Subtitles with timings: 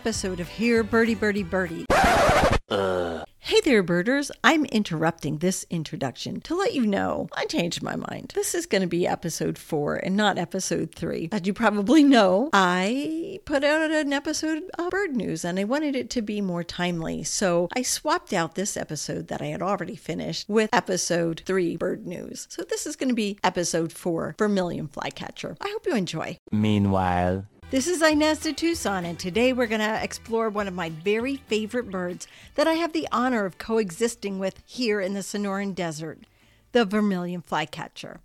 [0.00, 1.84] episode of Here Birdie Birdie Birdie.
[3.36, 4.32] Hey there, birders.
[4.42, 8.32] I'm interrupting this introduction to let you know I changed my mind.
[8.34, 11.28] This is going to be episode four and not episode three.
[11.32, 15.94] As you probably know, I put out an episode of Bird News and I wanted
[15.94, 17.22] it to be more timely.
[17.22, 22.06] So I swapped out this episode that I had already finished with episode three, Bird
[22.06, 22.46] News.
[22.48, 25.58] So this is going to be episode four, Vermilion Flycatcher.
[25.60, 26.38] I hope you enjoy.
[26.50, 30.88] Meanwhile, This is Inez de Tucson, and today we're going to explore one of my
[30.90, 35.72] very favorite birds that I have the honor of coexisting with here in the Sonoran
[35.72, 36.18] Desert
[36.72, 38.18] the vermilion flycatcher.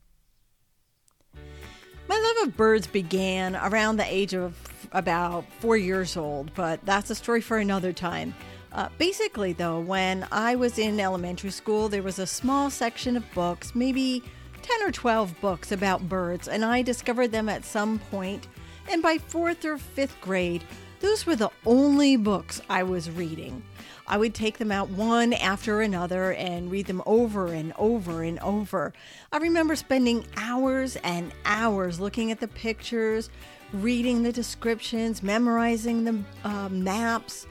[1.35, 4.57] My love of birds began around the age of
[4.91, 8.33] about four years old, but that's a story for another time.
[8.71, 13.31] Uh, basically, though, when I was in elementary school, there was a small section of
[13.35, 14.23] books, maybe
[14.63, 18.47] 10 or 12 books about birds, and I discovered them at some point.
[18.89, 20.63] And by fourth or fifth grade,
[20.99, 23.63] those were the only books I was reading.
[24.07, 28.39] I would take them out one after another and read them over and over and
[28.39, 28.93] over.
[29.31, 33.29] I remember spending hours and hours looking at the pictures,
[33.73, 37.47] reading the descriptions, memorizing the uh, maps.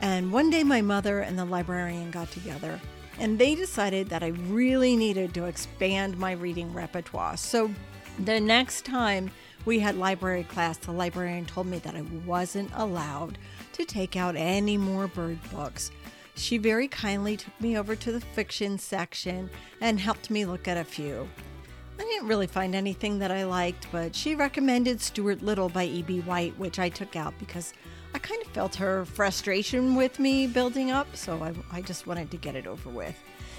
[0.00, 2.80] And one day, my mother and the librarian got together
[3.18, 7.36] and they decided that I really needed to expand my reading repertoire.
[7.36, 7.70] So
[8.24, 9.30] the next time
[9.66, 13.36] we had library class, the librarian told me that I wasn't allowed
[13.72, 15.90] to take out any more bird books.
[16.36, 19.50] She very kindly took me over to the fiction section
[19.80, 21.28] and helped me look at a few.
[21.98, 26.20] I didn't really find anything that I liked, but she recommended Stuart Little by E.B.
[26.20, 27.72] White, which I took out because
[28.14, 32.30] I kind of felt her frustration with me building up, so I, I just wanted
[32.30, 33.18] to get it over with.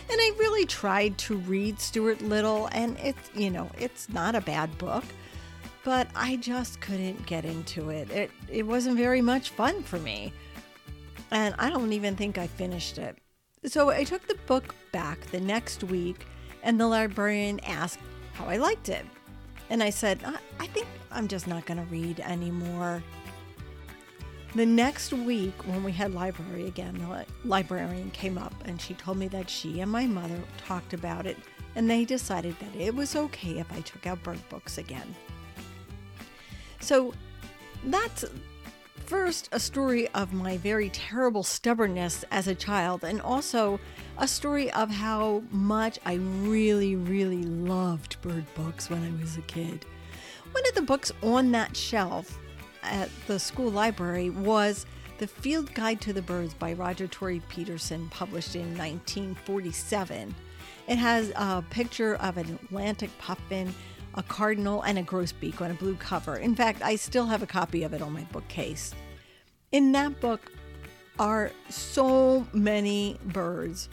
[0.10, 4.42] And I really tried to read Stuart Little, and it's, you know, it's not a
[4.42, 5.04] bad book
[5.88, 8.12] but I just couldn't get into it.
[8.12, 10.34] It it wasn't very much fun for me.
[11.32, 13.18] And I don't even think I finished it.
[13.64, 16.28] So I took the book back the next week
[16.62, 18.00] and the librarian asked
[18.34, 19.06] how I liked it.
[19.70, 23.02] And I said, I, I think I'm just not going to read anymore.
[24.56, 29.20] The next week, when we had library again, the librarian came up and she told
[29.20, 31.38] me that she and my mother talked about it
[31.76, 35.16] and they decided that it was okay if I took out bird books again.
[36.80, 37.14] So
[37.84, 38.26] that's
[39.06, 43.80] first a story of my very terrible stubbornness as a child, and also
[44.18, 49.42] a story of how much I really, really loved bird books when I was a
[49.42, 49.86] kid.
[50.52, 52.38] One of the books on that shelf
[52.84, 54.86] at the school library was
[55.20, 60.36] The Field Guide to the Birds by Roger Torrey Peterson, published in 1947.
[60.88, 63.74] It has a picture of an Atlantic puffin
[64.18, 66.36] a cardinal, and a grosbeak on a blue cover.
[66.36, 68.94] In fact, I still have a copy of it on my bookcase.
[69.72, 70.52] In that book
[71.20, 73.90] are so many birds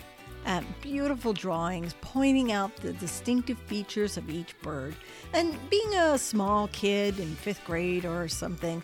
[0.46, 4.94] and beautiful drawings pointing out the distinctive features of each bird.
[5.32, 8.82] And being a small kid in fifth grade or something,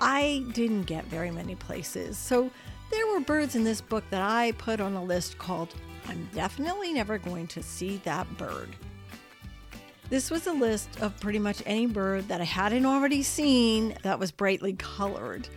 [0.00, 2.18] I didn't get very many places.
[2.18, 2.50] So
[2.90, 5.74] there were birds in this book that I put on a list called
[6.08, 8.68] I'm definitely never going to see that bird.
[10.10, 14.18] This was a list of pretty much any bird that I hadn't already seen that
[14.18, 15.48] was brightly colored.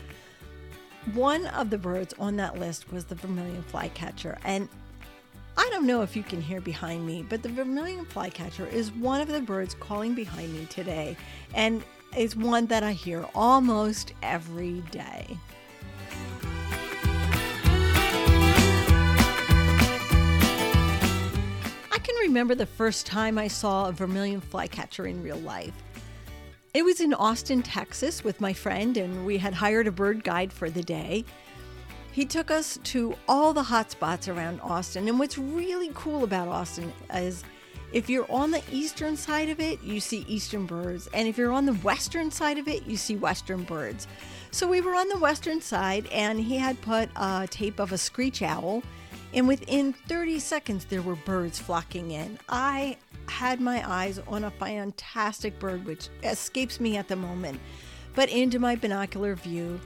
[1.15, 4.69] One of the birds on that list was the vermilion flycatcher, and
[5.57, 9.21] I don't know if you can hear behind me, but the vermilion flycatcher is one
[9.21, 11.17] of the birds calling behind me today,
[11.55, 11.83] and
[12.15, 15.35] is one that I hear almost every day.
[22.33, 25.75] Remember the first time I saw a vermilion flycatcher in real life.
[26.73, 30.51] It was in Austin, Texas, with my friend, and we had hired a bird guide
[30.51, 31.25] for the day.
[32.11, 36.47] He took us to all the hot spots around Austin, and what's really cool about
[36.47, 37.43] Austin is
[37.91, 41.53] if you're on the eastern side of it, you see eastern birds, and if you're
[41.53, 44.07] on the western side of it, you see western birds.
[44.49, 47.97] So we were on the western side, and he had put a tape of a
[47.99, 48.81] screech owl
[49.33, 52.37] and within 30 seconds, there were birds flocking in.
[52.49, 52.97] I
[53.27, 57.59] had my eyes on a fantastic bird, which escapes me at the moment,
[58.15, 59.79] but into my binocular view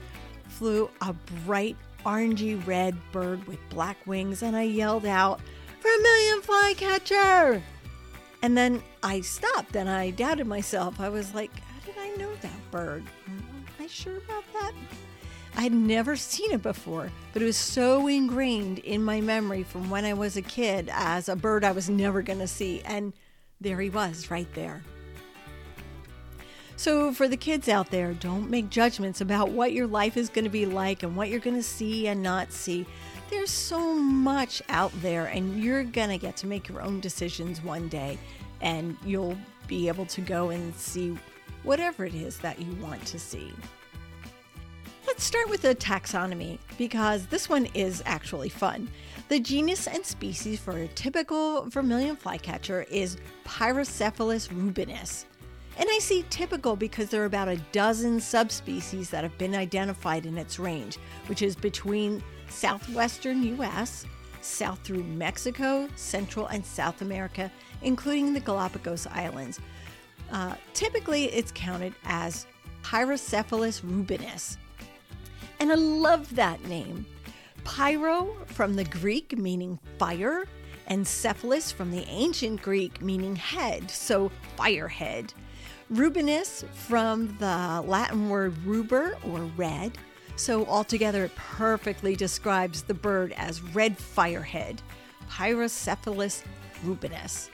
[0.48, 1.14] flew a
[1.46, 5.40] bright orangey red bird with black wings, and I yelled out,
[5.82, 7.62] Vermilion flycatcher!
[8.42, 11.00] And then I stopped and I doubted myself.
[11.00, 13.04] I was like, how did I know that bird?
[13.26, 14.72] Am I sure about that?
[15.58, 19.90] I had never seen it before, but it was so ingrained in my memory from
[19.90, 22.80] when I was a kid as a bird I was never going to see.
[22.84, 23.12] And
[23.60, 24.84] there he was, right there.
[26.76, 30.44] So, for the kids out there, don't make judgments about what your life is going
[30.44, 32.86] to be like and what you're going to see and not see.
[33.28, 37.60] There's so much out there, and you're going to get to make your own decisions
[37.64, 38.16] one day,
[38.60, 41.18] and you'll be able to go and see
[41.64, 43.52] whatever it is that you want to see.
[45.18, 48.88] Let's start with the taxonomy because this one is actually fun.
[49.28, 55.26] The genus and species for a typical vermilion flycatcher is Pyrocephalus rubinus.
[55.76, 60.24] And I say typical because there are about a dozen subspecies that have been identified
[60.24, 64.06] in its range, which is between southwestern US,
[64.40, 67.50] south through Mexico, Central and South America,
[67.82, 69.58] including the Galapagos Islands.
[70.30, 72.46] Uh, typically, it's counted as
[72.84, 74.58] Pyrocephalus rubinus.
[75.60, 77.06] And I love that name.
[77.64, 80.46] Pyro from the Greek meaning fire,
[80.86, 85.32] and cephalus from the ancient Greek meaning head, so firehead.
[85.90, 89.98] Rubinus from the Latin word ruber or red,
[90.36, 94.78] so altogether it perfectly describes the bird as red firehead,
[95.28, 96.42] Pyrocephalus
[96.84, 97.50] rubinus.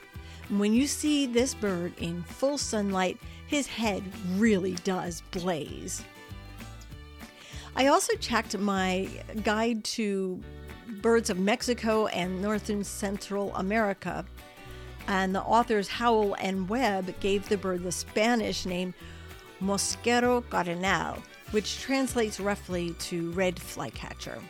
[0.49, 3.17] When you see this bird in full sunlight,
[3.47, 4.03] his head
[4.35, 6.03] really does blaze.
[7.77, 9.09] I also checked my
[9.43, 10.39] guide to
[11.01, 14.25] birds of Mexico and North and Central America.
[15.07, 18.93] And the authors Howell and Webb gave the bird the Spanish name
[19.61, 24.41] Mosquero cardenal, which translates roughly to red flycatcher.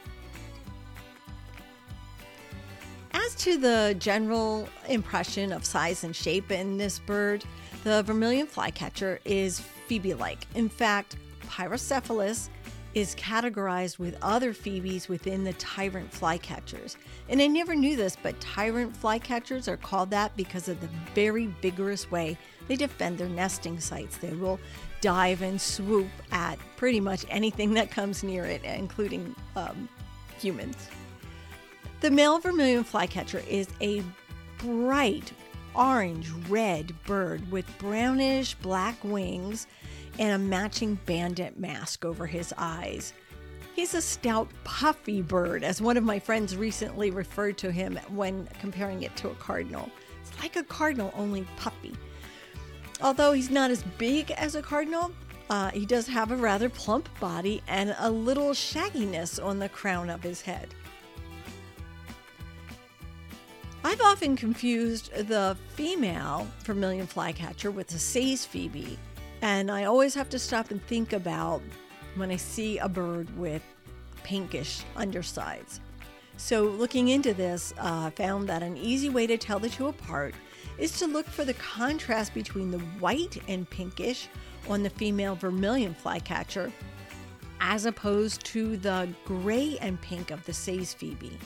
[3.11, 7.43] As to the general impression of size and shape in this bird,
[7.83, 10.45] the vermilion flycatcher is phoebe like.
[10.53, 11.17] In fact,
[11.47, 12.49] Pyrocephalus
[12.95, 16.95] is categorized with other phoebes within the tyrant flycatchers.
[17.27, 21.47] And I never knew this, but tyrant flycatchers are called that because of the very
[21.61, 22.37] vigorous way
[22.67, 24.17] they defend their nesting sites.
[24.17, 24.59] They will
[25.01, 29.87] dive and swoop at pretty much anything that comes near it, including um,
[30.39, 30.89] humans.
[32.01, 34.03] The male vermilion flycatcher is a
[34.57, 35.31] bright
[35.75, 39.67] orange red bird with brownish black wings
[40.19, 43.13] and a matching bandit mask over his eyes.
[43.75, 48.47] He's a stout, puffy bird, as one of my friends recently referred to him when
[48.61, 49.89] comparing it to a cardinal.
[50.21, 51.93] It's like a cardinal, only puffy.
[53.01, 55.11] Although he's not as big as a cardinal,
[55.49, 60.09] uh, he does have a rather plump body and a little shagginess on the crown
[60.09, 60.73] of his head.
[63.83, 68.97] I've often confused the female vermilion flycatcher with the Say's phoebe,
[69.45, 71.61] and I always have to stop and think about
[72.15, 73.61] when I see a bird with
[74.23, 75.81] pinkish undersides.
[76.35, 79.85] So, looking into this, I uh, found that an easy way to tell the two
[79.85, 80.33] apart
[80.79, 84.29] is to look for the contrast between the white and pinkish
[84.67, 86.71] on the female vermilion flycatcher
[87.61, 91.37] as opposed to the gray and pink of the Say's phoebe.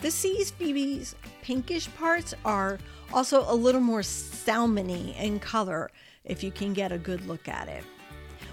[0.00, 2.78] The Say's phoebe's pinkish parts are
[3.12, 5.90] also a little more salmony in color
[6.24, 7.84] if you can get a good look at it.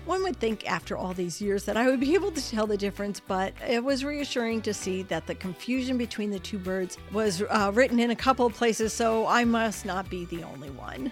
[0.06, 2.78] One would think after all these years that I would be able to tell the
[2.78, 7.44] difference, but it was reassuring to see that the confusion between the two birds was
[7.44, 11.12] uh, written in a couple of places, so I must not be the only one.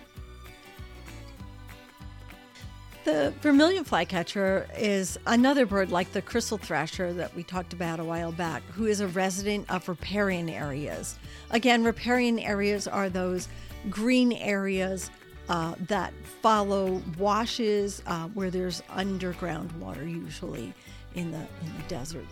[3.05, 8.03] The vermilion flycatcher is another bird like the Crissal thrasher that we talked about a
[8.03, 11.17] while back, who is a resident of riparian areas.
[11.49, 13.47] Again, riparian areas are those
[13.89, 15.09] green areas
[15.49, 20.73] uh, that follow washes uh, where there's underground water, usually
[21.15, 22.25] in the in the desert,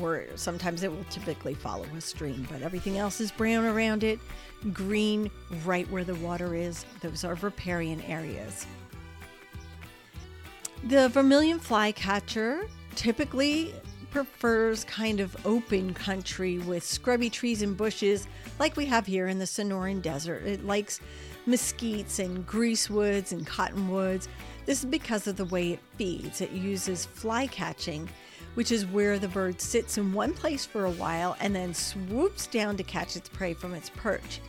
[0.00, 2.46] or sometimes it will typically follow a stream.
[2.50, 4.20] But everything else is brown around it,
[4.72, 5.30] green
[5.64, 6.86] right where the water is.
[7.00, 8.66] Those are riparian areas.
[10.84, 13.74] The vermilion flycatcher typically
[14.12, 19.38] prefers kind of open country with scrubby trees and bushes like we have here in
[19.38, 20.46] the Sonoran Desert.
[20.46, 21.00] It likes
[21.46, 24.28] mesquites and greasewoods and cottonwoods.
[24.64, 26.40] This is because of the way it feeds.
[26.40, 28.08] It uses fly catching,
[28.54, 32.46] which is where the bird sits in one place for a while and then swoops
[32.46, 34.40] down to catch its prey from its perch.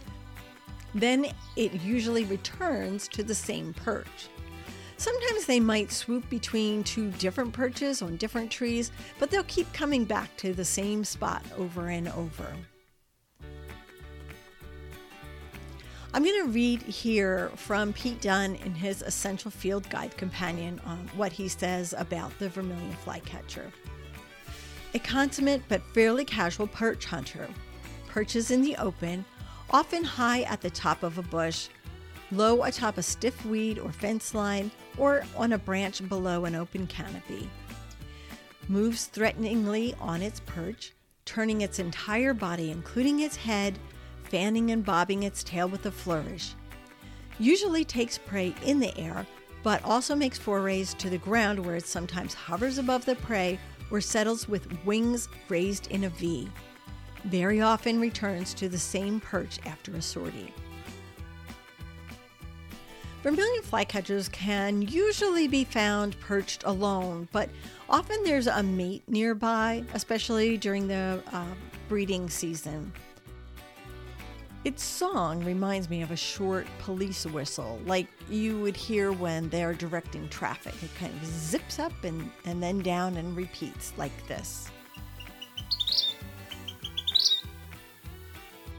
[0.95, 4.29] Then it usually returns to the same perch.
[4.99, 10.05] Sometimes they might swoop between two different perches on different trees, but they'll keep coming
[10.05, 12.47] back to the same spot over and over.
[16.17, 20.97] I'm going to read here from Pete Dunne in his Essential Field Guide Companion on
[21.15, 23.71] what he says about the vermilion flycatcher.
[24.95, 27.47] A consummate but fairly casual perch hunter,
[28.07, 29.25] perches in the open,
[29.69, 31.67] often high at the top of a bush,
[32.31, 36.88] low atop a stiff weed or fence line, or on a branch below an open
[36.88, 37.47] canopy.
[38.67, 40.93] Moves threateningly on its perch,
[41.25, 43.77] turning its entire body, including its head,
[44.29, 46.53] fanning and bobbing its tail with a flourish.
[47.39, 49.25] Usually takes prey in the air,
[49.63, 53.60] but also makes forays to the ground where it sometimes hovers above the prey
[53.91, 56.50] or settles with wings raised in a V.
[57.25, 60.53] Very often returns to the same perch after a sortie.
[63.24, 67.50] Vermilion flycatchers can usually be found perched alone, but
[67.89, 71.46] often there's a mate nearby, especially during the uh,
[71.89, 72.91] breeding season.
[74.67, 79.74] Its song reminds me of a short police whistle, like you would hear when they're
[79.74, 80.74] directing traffic.
[80.83, 84.69] It kind of zips up and, and then down and repeats like this.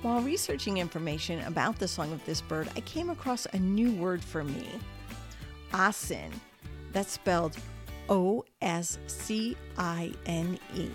[0.03, 4.23] While researching information about the song of this bird, I came across a new word
[4.23, 4.69] for me
[5.73, 6.35] Oscine.
[6.93, 7.57] That's spelled
[8.11, 10.91] O S C I N E.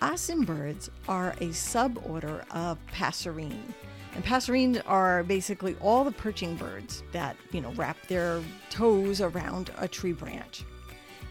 [0.00, 3.72] Oscine birds are a suborder of passerine.
[4.14, 9.70] And passerines are basically all the perching birds that, you know, wrap their toes around
[9.78, 10.64] a tree branch.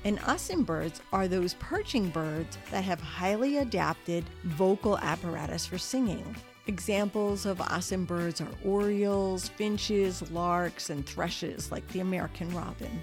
[0.04, 6.36] And Oscine birds are those perching birds that have highly adapted vocal apparatus for singing.
[6.68, 13.02] Examples of Oscine birds are orioles, finches, larks, and thrushes like the American robin.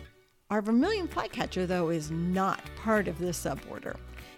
[0.50, 3.96] Our vermilion flycatcher, though, is not part of this suborder.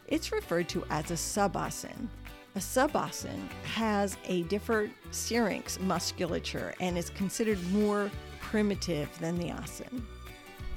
[0.09, 2.09] It's referred to as a suboscine.
[2.55, 10.03] A suboscine has a different syrinx musculature and is considered more primitive than the oscine.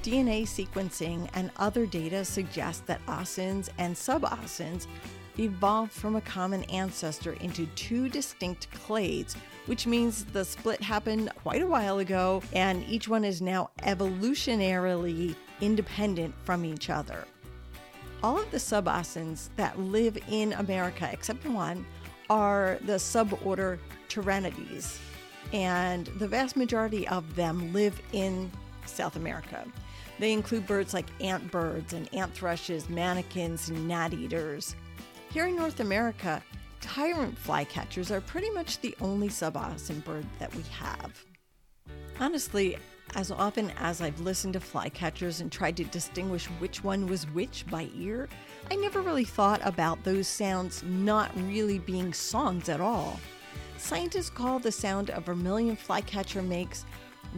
[0.04, 4.88] DNA sequencing and other data suggest that oscines and suboscines
[5.40, 11.62] evolved from a common ancestor into two distinct clades, which means the split happened quite
[11.62, 17.26] a while ago, and each one is now evolutionarily independent from each other.
[18.24, 21.86] All of the suboscines that live in America, except one,
[22.30, 24.98] are the suborder Tyrannides,
[25.54, 28.52] and the vast majority of them live in
[28.86, 29.66] South America.
[30.20, 34.76] They include birds like antbirds and ant thrushes, manakins, and gnat eaters.
[35.36, 36.42] Here in North America,
[36.80, 41.26] tyrant flycatchers are pretty much the only suboscine bird that we have.
[42.22, 42.78] Honestly,
[43.16, 47.68] as often as I've listened to flycatchers and tried to distinguish which one was which
[47.70, 48.30] by ear,
[48.72, 53.20] I never really thought about those sounds not really being songs at all.
[53.78, 56.86] Scientists call the sound a vermilion flycatcher makes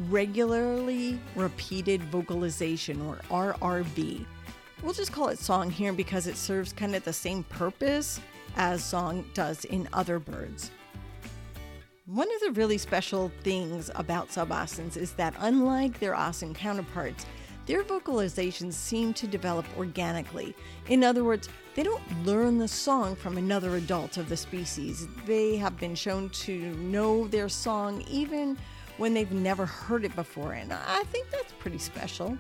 [0.08, 4.24] regularly repeated vocalization or RRV,
[4.84, 8.22] We'll just call it song here because it serves kind of the same purpose
[8.56, 10.72] as song does in other birds.
[12.06, 17.26] One of the really special things about suboscines is that unlike their oscine counterparts,
[17.66, 20.56] their vocalizations seem to develop organically.
[20.88, 25.08] In other words, they don't learn the song from another adult of the species.
[25.26, 28.58] They have been shown to know their song even
[28.98, 32.38] when they've never heard it before, and I think that's pretty special.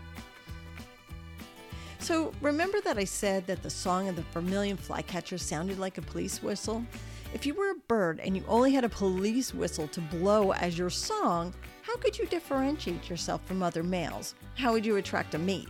[1.99, 6.01] So, remember that I said that the song of the vermilion flycatcher sounded like a
[6.01, 6.85] police whistle?
[7.33, 10.77] If you were a bird and you only had a police whistle to blow as
[10.77, 14.35] your song, how could you differentiate yourself from other males?
[14.55, 15.69] How would you attract a mate?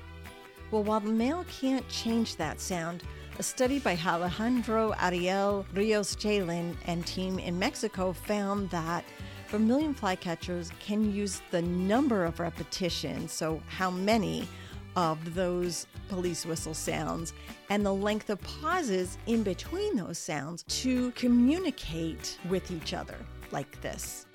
[0.69, 3.03] Well, while the male can't change that sound,
[3.39, 9.05] a study by Alejandro Ariel Rios Chelén and team in Mexico found that
[9.47, 14.47] vermilion flycatchers can use the number of repetitions, so how many,
[14.97, 17.31] of those police whistle sounds
[17.69, 23.15] and the length of pauses in between those sounds to communicate with each other
[23.51, 24.25] like this.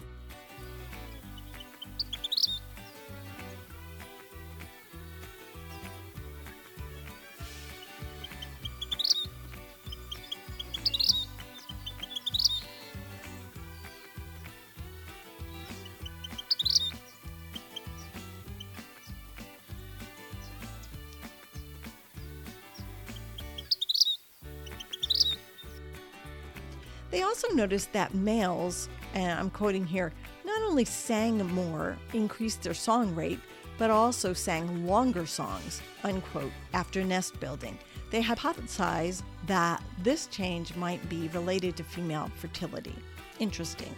[27.33, 30.13] Also noticed that males, and I'm quoting here,
[30.45, 33.41] not only sang more, increased their song rate,
[33.79, 37.79] but also sang longer songs, unquote, after nest building.
[38.11, 42.95] They hypothesized that this change might be related to female fertility.
[43.39, 43.95] Interesting.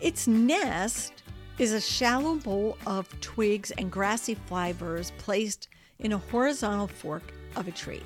[0.00, 1.22] Its nest
[1.58, 5.68] is a shallow bowl of twigs and grassy fibers placed
[5.98, 8.02] in a horizontal fork of a tree.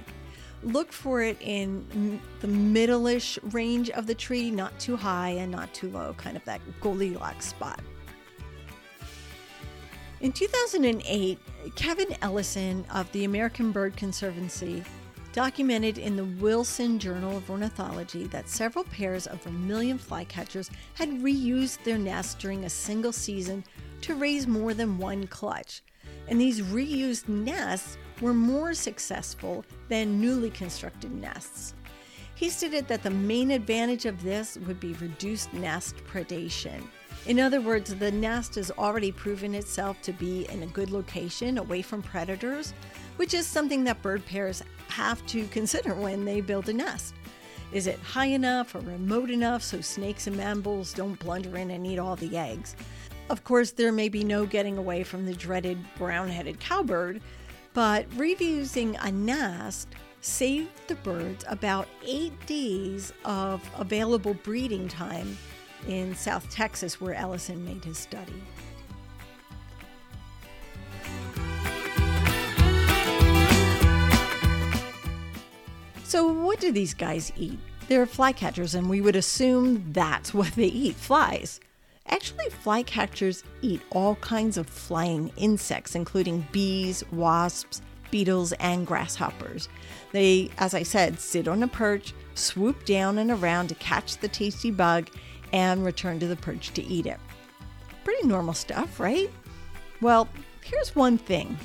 [0.65, 5.73] Look for it in the middle-ish range of the tree, not too high and not
[5.75, 7.81] too low, kind of that Goldilocks spot.
[10.21, 11.39] In 2008,
[11.75, 14.83] Kevin Ellison of the American Bird Conservancy
[15.33, 21.83] documented in the Wilson Journal of Ornithology that several pairs of vermilion flycatchers had reused
[21.83, 23.65] their nests during a single season
[24.01, 25.83] to raise more than one clutch.
[26.29, 31.75] And these reused nests were more successful than newly constructed nests.
[32.35, 36.83] He stated that the main advantage of this would be reduced nest predation.
[37.27, 41.59] In other words, the nest has already proven itself to be in a good location
[41.59, 42.75] away from predators,
[43.17, 47.15] which is something that bird pairs have to consider when they build a nest.
[47.73, 51.87] Is it high enough or remote enough so snakes and mammals don't blunder in and
[51.87, 52.77] eat all the eggs?
[53.31, 57.23] Of course, there may be no getting away from the dreaded brown headed cowbird,
[57.75, 59.89] but reusing a nest
[60.21, 65.37] saved the birds about eight days of available breeding time
[65.87, 68.43] in South Texas, where Ellison made his study.
[76.05, 77.59] So, what do these guys eat?
[77.89, 81.61] They're flycatchers, and we would assume that's what they eat flies.
[82.07, 87.81] Actually, flycatchers eat all kinds of flying insects, including bees, wasps,
[88.11, 89.69] beetles, and grasshoppers.
[90.13, 94.29] They, as I said, sit on a perch, swoop down and around to catch the
[94.29, 95.09] tasty bug,
[95.53, 97.19] and return to the perch to eat it.
[98.05, 99.31] Pretty normal stuff, right?
[100.01, 100.29] Well,
[100.63, 101.57] here's one thing.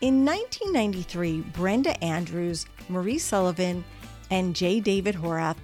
[0.00, 3.84] In 1993, Brenda Andrews, Marie Sullivan,
[4.30, 4.80] and J.
[4.80, 5.56] David Horath,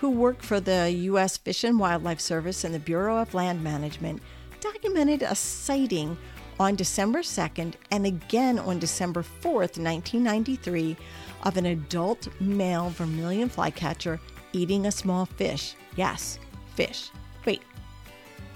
[0.00, 1.36] who worked for the U.S.
[1.36, 4.22] Fish and Wildlife Service and the Bureau of Land Management,
[4.60, 6.16] documented a sighting
[6.60, 10.96] on December 2nd and again on December 4th, 1993,
[11.44, 14.20] of an adult male vermilion flycatcher
[14.52, 15.74] eating a small fish.
[15.96, 16.38] Yes,
[16.74, 17.10] fish.
[17.44, 17.62] Wait,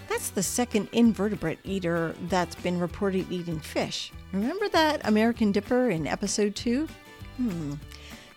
[0.09, 4.13] that's the second invertebrate eater that's been reported eating fish.
[4.33, 6.89] Remember that American dipper in episode 2?
[7.37, 7.75] Hmm.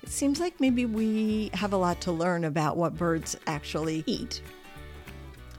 [0.06, 4.40] It seems like maybe we have a lot to learn about what birds actually eat.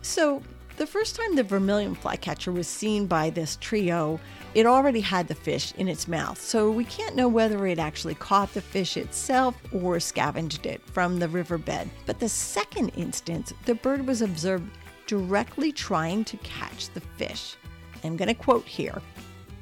[0.03, 0.41] So,
[0.77, 4.21] the first time the vermilion flycatcher was seen by this trio,
[4.55, 8.15] it already had the fish in its mouth, so we can't know whether it actually
[8.15, 11.91] caught the fish itself or scavenged it from the riverbed.
[12.05, 14.71] But the second instance, the bird was observed
[15.09, 17.57] directly trying to catch the fish.
[18.05, 19.03] I'm going to quote here.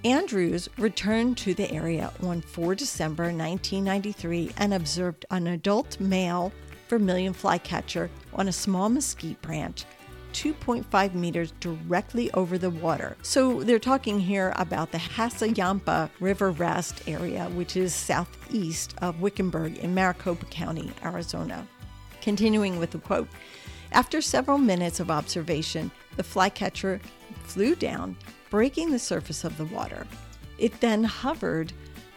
[0.05, 6.53] Andrews returned to the area on 4 December 1993 and observed an adult male
[6.91, 9.87] vermilion flycatcher on a small mesquite branch
[10.35, 13.17] 2.5 meters directly over the water.
[13.23, 19.79] So they're talking here about the Hassayampa River Rest area, which is southeast of Wickenburg
[19.79, 21.67] in Maricopa County, Arizona.
[22.21, 23.29] Continuing with the quote
[23.93, 27.01] After several minutes of observation, the flycatcher
[27.45, 28.17] flew down,
[28.55, 30.07] breaking the surface of the water.
[30.59, 31.73] It then hovered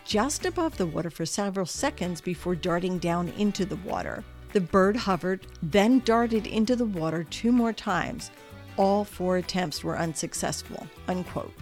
[0.06, 4.23] just above the water for several seconds before darting down into the water.
[4.54, 8.30] The bird hovered, then darted into the water two more times.
[8.78, 10.86] All four attempts were unsuccessful.
[11.08, 11.56] Unquote.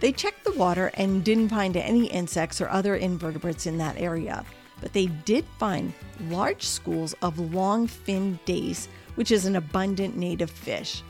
[0.00, 4.44] They checked the water and didn't find any insects or other invertebrates in that area,
[4.80, 10.50] but they did find large schools of long fin dace, which is an abundant native
[10.50, 11.04] fish.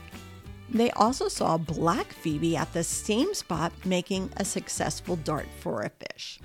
[0.69, 5.89] They also saw black phoebe at the same spot making a successful dart for a
[5.89, 6.39] fish.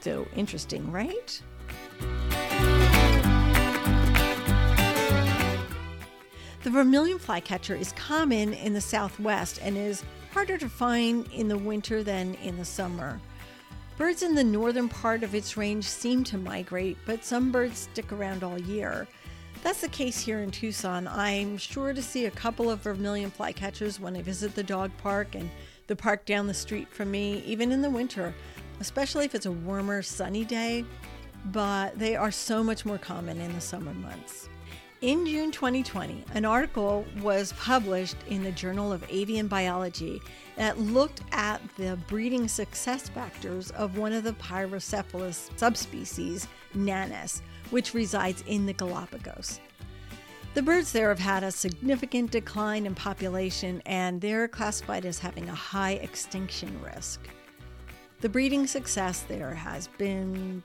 [0.00, 1.42] So interesting, right?
[6.62, 11.56] The vermilion flycatcher is common in the southwest and is harder to find in the
[11.56, 13.20] winter than in the summer.
[13.96, 18.12] Birds in the northern part of its range seem to migrate, but some birds stick
[18.12, 19.06] around all year.
[19.62, 21.08] That's the case here in Tucson.
[21.08, 25.34] I'm sure to see a couple of vermilion flycatchers when I visit the dog park
[25.34, 25.50] and
[25.86, 28.34] the park down the street from me, even in the winter,
[28.80, 30.84] especially if it's a warmer, sunny day.
[31.46, 34.48] But they are so much more common in the summer months.
[35.02, 40.22] In June 2020, an article was published in the Journal of Avian Biology
[40.56, 47.94] that looked at the breeding success factors of one of the Pyrocephalus subspecies, Nanus, which
[47.94, 49.60] resides in the Galapagos.
[50.54, 55.48] The birds there have had a significant decline in population and they're classified as having
[55.48, 57.20] a high extinction risk.
[58.22, 60.62] The breeding success there has been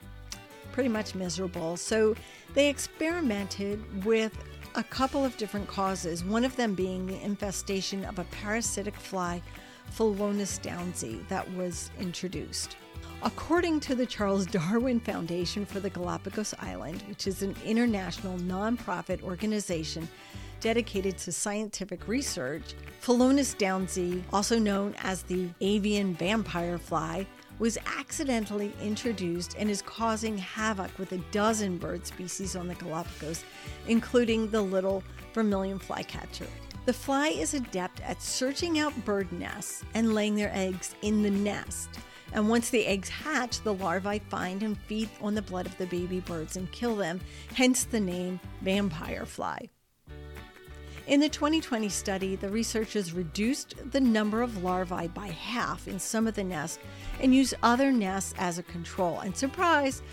[0.72, 1.78] pretty much miserable.
[1.78, 2.16] So
[2.54, 4.38] they experimented with
[4.76, 9.42] a couple of different causes, one of them being the infestation of a parasitic fly,
[9.92, 12.78] Philornis downsii, that was introduced.
[13.24, 19.22] According to the Charles Darwin Foundation for the Galapagos Island, which is an international nonprofit
[19.22, 20.08] organization
[20.60, 27.28] dedicated to scientific research, Philornis downsi, also known as the avian vampire fly,
[27.60, 33.44] was accidentally introduced and is causing havoc with a dozen bird species on the Galapagos,
[33.88, 36.48] including the little vermilion flycatcher.
[36.86, 41.30] The fly is adept at searching out bird nests and laying their eggs in the
[41.30, 41.90] nest.
[42.34, 45.88] And once the eggs hatch, the larvae find and feed on the blood of the
[45.88, 47.20] baby birds and kill them,
[47.56, 49.70] hence the name vampire fly.
[51.08, 56.28] In the 2020 study, the researchers reduced the number of larvae by half in some
[56.28, 56.80] of the nests
[57.20, 59.20] and used other nests as a control.
[59.20, 60.04] And surprise,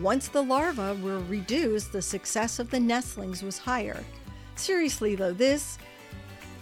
[0.00, 4.04] once the larvae were reduced, the success of the nestlings was higher.
[4.54, 5.78] Seriously, though, this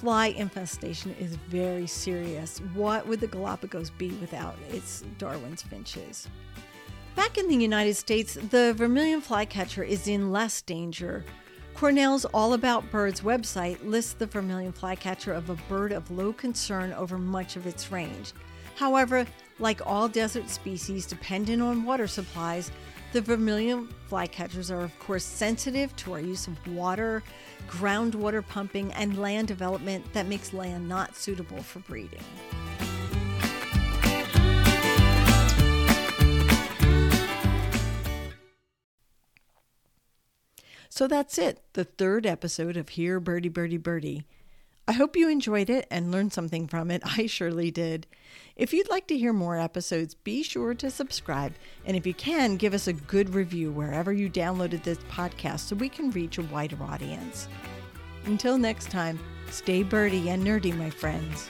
[0.02, 2.58] fly infestation is very serious.
[2.74, 6.26] What would the Galapagos be without its Darwin's finches?
[7.14, 11.24] Back in the United States, the vermilion flycatcher is in less danger.
[11.76, 16.92] Cornell's All About Birds website lists the vermilion flycatcher of a bird of low concern
[16.94, 18.32] over much of its range.
[18.74, 19.24] However,
[19.60, 22.72] like all desert species dependent on water supplies,
[23.12, 27.22] the vermilion flycatchers are, of course, sensitive to our use of water,
[27.68, 32.18] groundwater pumping, and land development that makes land not suitable for breeding.
[40.88, 44.24] So that's it, the third episode of Here Birdie Birdie Birdie.
[44.88, 47.02] I hope you enjoyed it and learned something from it.
[47.18, 48.06] I surely did.
[48.56, 51.54] If you'd like to hear more episodes, be sure to subscribe.
[51.84, 55.76] And if you can, give us a good review wherever you downloaded this podcast so
[55.76, 57.48] we can reach a wider audience.
[58.24, 59.18] Until next time,
[59.50, 61.48] stay birdie and nerdy, my friends.